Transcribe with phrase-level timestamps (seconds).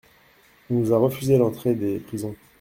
[0.71, 2.35] On nous a refusé l'entrée des prisons.